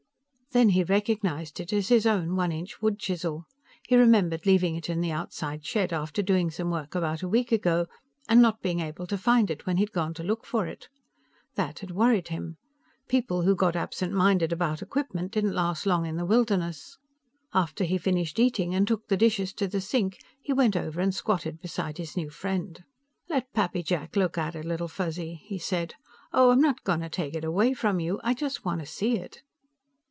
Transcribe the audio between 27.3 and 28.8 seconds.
it away from you. I just